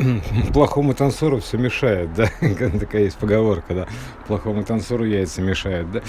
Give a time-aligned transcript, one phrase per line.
[0.52, 2.28] плохому танцору все мешает, да,
[2.78, 3.88] такая есть поговорка, да,
[4.26, 6.02] плохому танцору яйца мешают, да.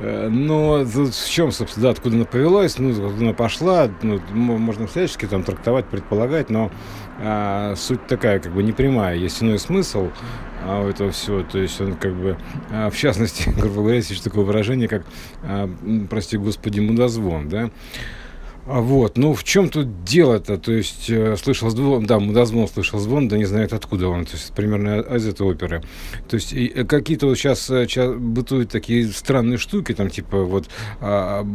[0.00, 4.86] Э, но в чем, собственно, да, откуда она повелась, ну, откуда она пошла, ну, можно
[4.86, 6.70] всячески там трактовать, предполагать, но
[7.20, 10.10] а, суть такая, как бы непрямая, есть иной смысл
[10.64, 12.36] а, у этого всего, то есть он как бы,
[12.70, 15.04] а, в частности, грубо говоря, есть такое выражение, как,
[15.42, 15.70] а,
[16.10, 17.70] прости господи, мудозвон, да,
[18.66, 20.56] вот, ну в чем тут дело-то?
[20.56, 24.32] То есть э, слышал звон, да, мудозвон слышал звон, да не знает откуда он, то
[24.32, 25.82] есть примерно из этой оперы.
[26.28, 30.70] То есть э, какие-то вот сейчас, сейчас э, бытуют такие странные штуки, там типа вот
[31.00, 31.46] а,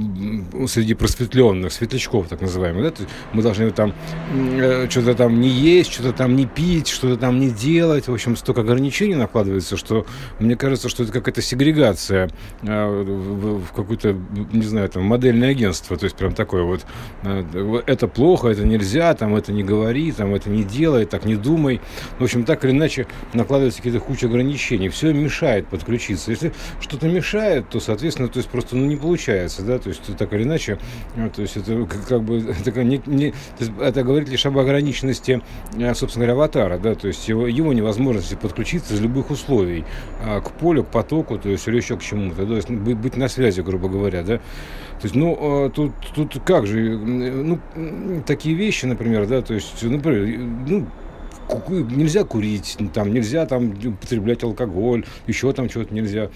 [0.67, 3.95] среди просветленных, светлячков так называемых, да, то есть мы должны там
[4.31, 8.37] э, что-то там не есть, что-то там не пить, что-то там не делать, в общем,
[8.37, 10.05] столько ограничений накладывается, что
[10.37, 12.29] мне кажется, что это какая-то сегрегация
[12.61, 14.15] э, в, в какую-то,
[14.53, 16.85] не знаю, там модельное агентство, то есть прям такое вот
[17.23, 21.81] это плохо, это нельзя, там это не говори, там это не делай, так не думай.
[22.17, 24.89] В общем, так или иначе накладывается какие-то куча ограничений.
[24.89, 26.31] Все мешает подключиться.
[26.31, 30.33] Если что-то мешает, то, соответственно, то есть просто ну, не получается, да, то есть так
[30.33, 30.79] или иначе,
[31.15, 33.33] э, то есть это как бы это, не, не,
[33.79, 35.41] это говорит лишь об ограниченности,
[35.77, 39.85] э, собственно говоря, аватара, да, то есть его, его невозможности подключиться из любых условий
[40.19, 43.27] к полю, к потоку, то есть или еще к чему-то, то есть быть, быть на
[43.27, 44.39] связи, грубо говоря, да.
[45.01, 47.57] То есть, ну, а, тут, тут как же, ну,
[48.25, 50.85] такие вещи, например, да, то есть, например, ну,
[51.69, 56.29] нельзя курить, там нельзя там употреблять алкоголь, еще там чего-то нельзя.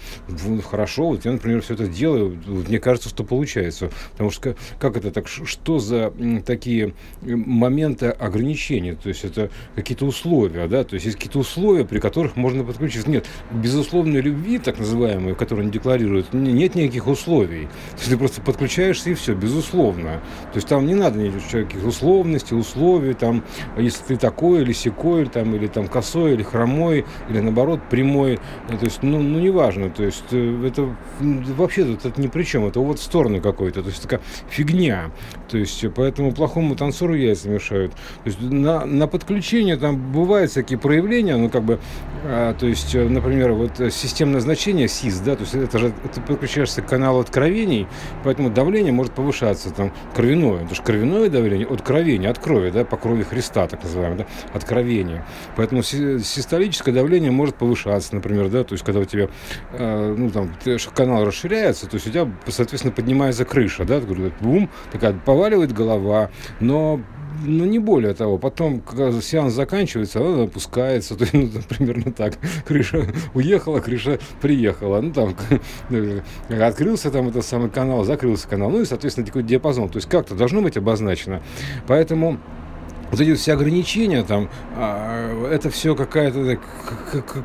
[0.68, 3.90] Хорошо, вот я, например, все это делаю, мне кажется, что получается.
[4.12, 6.12] Потому что как это так, что за
[6.44, 8.94] такие моменты ограничения?
[8.94, 10.84] То есть это какие-то условия, да?
[10.84, 13.08] То есть есть какие-то условия, при которых можно подключиться.
[13.08, 17.66] Нет, безусловной любви, так называемой, которую они декларируют, нет никаких условий.
[17.92, 20.22] То есть ты просто подключаешься и все, безусловно.
[20.52, 23.44] То есть там не надо никаких условностей, условий, там,
[23.76, 28.38] если ты такой или секой, такой, там, или там косой, или хромой, или наоборот прямой.
[28.70, 29.90] Ну, то есть, ну, ну неважно.
[29.90, 32.66] То есть э, это вообще тут это ни при чем.
[32.66, 33.82] Это вот в сторону какой-то.
[33.82, 35.10] То есть такая фигня.
[35.48, 37.92] То есть поэтому плохому танцору яйца мешают.
[37.92, 41.78] То есть на, на подключение там бывают всякие проявления, ну как бы,
[42.24, 46.20] а, то есть, э, например, вот системное значение СИС, да, то есть это же ты
[46.20, 47.86] подключаешься к каналу откровений,
[48.22, 52.84] поэтому давление может повышаться, там, кровяное, это же кровяное давление от кровения, от крови, да,
[52.84, 55.24] по крови Христа, так называемое, да, от крови давление.
[55.56, 59.28] Поэтому систолическое давление может повышаться, например, да, то есть когда у тебя,
[59.72, 60.50] э, ну, там,
[60.94, 64.00] канал расширяется, то есть у тебя, соответственно, поднимается крыша, да,
[64.40, 67.00] бум, такая поваливает голова, но
[67.42, 68.38] ну, не более того.
[68.38, 71.16] Потом, когда сеанс заканчивается, она опускается.
[71.18, 72.34] То есть, ну, примерно так.
[72.64, 75.00] Крыша уехала, крыша приехала.
[75.00, 75.34] Ну, там,
[76.62, 78.70] открылся там этот самый канал, закрылся канал.
[78.70, 79.88] Ну, и, соответственно, такой диапазон.
[79.88, 81.42] То есть, как-то должно быть обозначено.
[81.88, 82.38] Поэтому
[83.10, 86.58] вот эти все ограничения там, а, это все какая-то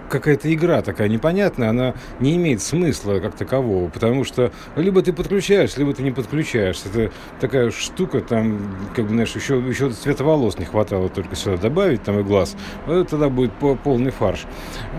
[0.10, 5.80] какая-то игра такая непонятная, она не имеет смысла как такового, потому что либо ты подключаешься,
[5.80, 6.90] либо ты не подключаешься.
[6.90, 8.60] Это такая штука, там,
[8.96, 12.56] как бы, знаешь, еще, еще цвета волос не хватало только сюда добавить, там и глаз,
[12.86, 13.52] тогда будет
[13.84, 14.46] полный фарш.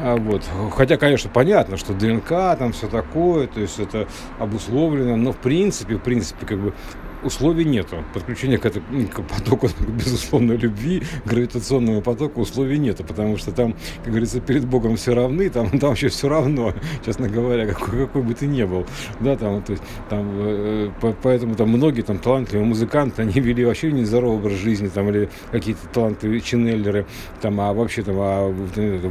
[0.02, 0.44] А, вот.
[0.76, 2.28] Хотя, конечно, понятно, что ДНК,
[2.58, 4.06] там все такое, то есть это
[4.38, 6.74] обусловлено, но в принципе, в принципе, как бы
[7.22, 8.04] условий нету.
[8.14, 14.08] Подключения к, это, к потоку безусловной любви, гравитационному потоку условий нету, потому что там, как
[14.08, 18.34] говорится, перед Богом все равны, там, там вообще все равно, честно говоря, какой, какой бы
[18.34, 18.86] ты ни был.
[19.20, 23.64] Да, там, то есть, там, э, по, поэтому там многие там талантливые музыканты, они вели
[23.64, 27.06] вообще нездоровый образ жизни, там, или какие-то талантливые ченнеллеры,
[27.40, 28.48] там, а вообще там, а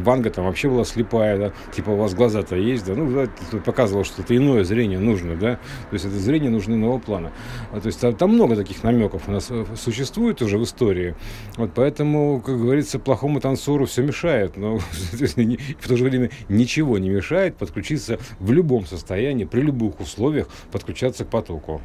[0.04, 4.04] Ванга там вообще была слепая, да, типа у вас глаза-то есть, да, ну, да, показывало,
[4.06, 5.56] что это иное зрение нужно, да,
[5.90, 7.32] то есть это зрение нужно иного плана.
[7.72, 11.16] А, то есть там, там много таких намеков у нас э, существует уже в истории.
[11.58, 14.78] Вот поэтому, как говорится, плохому танцору все мешает, но
[15.12, 21.26] в то же время ничего не мешает подключиться в любом состоянии, при любых условиях подключаться
[21.26, 21.82] к потоку.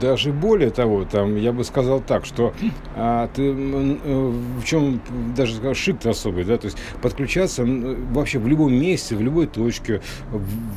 [0.00, 2.54] Даже более того, там, я бы сказал так, что
[2.94, 5.00] а, ты, э, в чем
[5.36, 10.00] даже сказал, шик особый, да, то есть подключаться вообще в любом месте, в любой точке,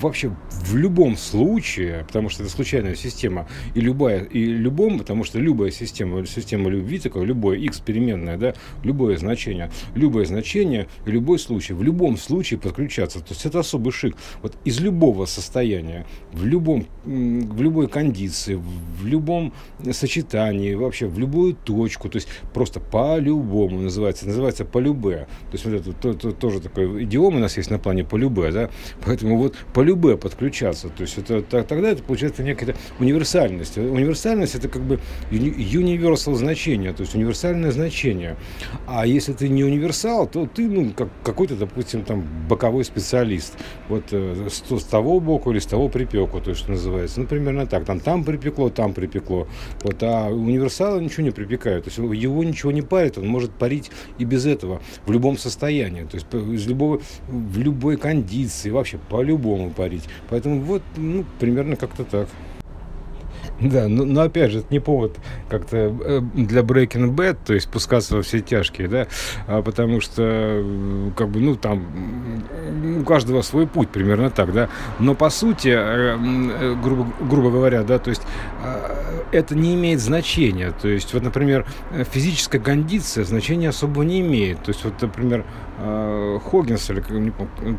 [0.01, 5.38] вообще в любом случае, потому что это случайная система, и любая, и любом, потому что
[5.39, 11.74] любая система, система любви, такое, любое x переменное, да, любое значение, любое значение, любой случай,
[11.74, 14.15] в любом случае подключаться, то есть это особый шик.
[14.41, 19.53] Вот из любого состояния, в любом, в любой кондиции, в любом
[19.92, 25.27] сочетании, вообще в любую точку, то есть просто по-любому называется, называется по-любе.
[25.51, 28.51] То есть вот это то, то, тоже такой идиом у нас есть на плане по-любе,
[28.51, 28.69] да,
[29.06, 33.77] поэтому вот по-любе подключаться, то есть это, тогда это получается некая универсальность.
[33.77, 35.00] Универсальность это как бы
[35.31, 38.38] universal значение, то есть универсальное значение.
[38.87, 43.53] А если ты не универсал, то ты, ну, как какой-то, допустим, там, боковой специалист.
[43.89, 47.19] Вот э, с, с того боку или с того припеку, то, что называется.
[47.19, 47.85] Ну, примерно так.
[47.85, 49.47] Там, там припекло, там припекло.
[49.83, 51.85] Вот, а универсала ничего не припекают.
[51.85, 56.03] То есть его ничего не парит, он может парить и без этого, в любом состоянии.
[56.03, 60.03] То есть из любого, в любой кондиции, вообще по-любому парить.
[60.29, 62.27] Поэтому вот, ну, примерно как-то так.
[63.61, 65.17] Да, но, но опять же, это не повод
[65.49, 69.07] как-то э, для Breaking Bad, то есть спускаться во все тяжкие, да,
[69.47, 71.85] а потому что, э, как бы, ну, там,
[72.99, 74.69] у каждого свой путь, примерно так, да,
[74.99, 78.23] но по сути, э, грубо, грубо говоря, да, то есть
[79.31, 81.65] это не имеет значения, то есть, вот, например,
[82.11, 85.45] физическая кондиция значения особо не имеет, то есть, вот, например,
[85.77, 87.77] Хоггинс или не помню,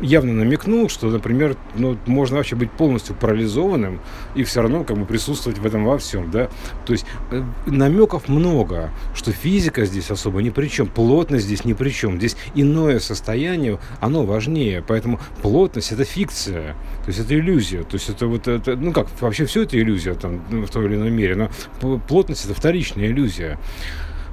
[0.00, 4.00] явно намекнул, что, например, ну, можно вообще быть полностью парализованным
[4.34, 6.48] и все равно как присутствовать в этом во всем, да.
[6.86, 11.72] То есть э, намеков много, что физика здесь особо ни при чем, плотность здесь ни
[11.72, 12.18] при чем.
[12.18, 14.84] Здесь иное состояние, оно важнее.
[14.86, 16.74] Поэтому плотность это фикция,
[17.04, 17.82] то есть это иллюзия.
[17.82, 20.96] То есть это вот это, ну как, вообще все это иллюзия там в той или
[20.96, 21.36] иной мере,
[21.80, 23.58] но плотность это вторичная иллюзия.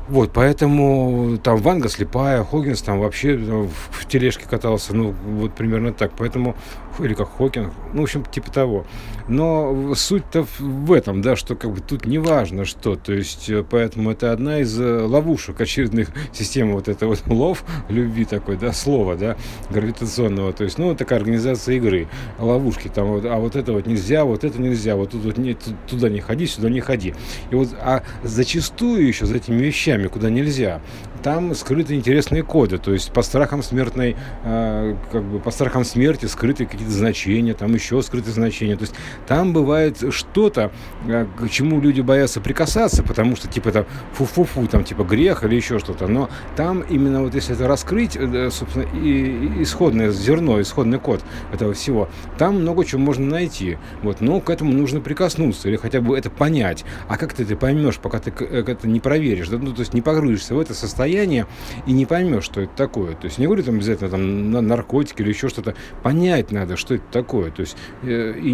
[0.09, 5.53] Вот, поэтому там Ванга слепая, Хоггинс там вообще ну, в, в тележке катался, ну, вот
[5.53, 6.13] примерно так.
[6.17, 6.55] Поэтому
[7.03, 8.85] или как Хокинг, ну, в общем, типа того.
[9.27, 13.63] Но суть-то в этом, да, что как бы тут не важно что, то есть, э,
[13.69, 18.73] поэтому это одна из э, ловушек очередных системы вот этого вот лов, любви такой, да,
[18.73, 19.37] слова, да,
[19.69, 22.07] гравитационного, то есть, ну, такая организация игры,
[22.39, 25.55] ловушки там, вот, а вот это вот нельзя, вот это нельзя, вот тут вот не,
[25.87, 27.13] туда не ходи, сюда не ходи.
[27.51, 30.81] И вот, а зачастую еще за этими вещами, куда нельзя,
[31.21, 36.25] там скрыты интересные коды, то есть по страхам смертной, э, как бы по страхам смерти
[36.25, 38.75] скрыты какие-то значения, там еще скрыты значения.
[38.75, 38.95] То есть
[39.27, 40.71] там бывает что-то,
[41.07, 45.55] э, к чему люди боятся прикасаться, потому что типа это фу-фу-фу, там типа грех или
[45.55, 46.07] еще что-то.
[46.07, 51.21] Но там именно вот если это раскрыть, э, собственно, и, исходное зерно, исходный код
[51.51, 53.77] этого всего, там много чего можно найти.
[54.03, 56.85] Вот, но к этому нужно прикоснуться или хотя бы это понять.
[57.07, 59.57] А как ты это поймешь, пока ты э, это не проверишь, да?
[59.57, 61.47] ну, то есть не погрузишься в это состояние состояние
[61.87, 63.15] и не поймешь, что это такое.
[63.15, 65.75] То есть не говорю там обязательно там на наркотики или еще что-то.
[66.03, 67.51] Понять надо, что это такое.
[67.51, 68.53] То есть э, и,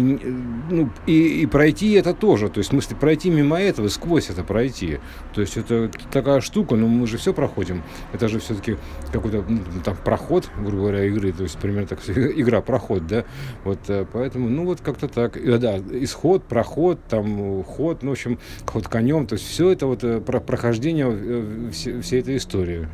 [0.70, 2.48] ну, и, и пройти это тоже.
[2.48, 4.98] То есть в смысле пройти мимо этого, сквозь это пройти.
[5.34, 7.82] То есть это такая штука, но мы же все проходим.
[8.12, 8.76] Это же все-таки
[9.12, 11.32] какой-то ну, там проход, грубо говоря, игры.
[11.32, 13.24] То есть примерно так игра проход, да.
[13.64, 15.38] Вот э, поэтому, ну вот как-то так.
[15.60, 19.26] Да, исход, проход, там ход, ну в общем, ход конем.
[19.26, 22.88] То есть все это вот э, про прохождение э, всей этой истории историю.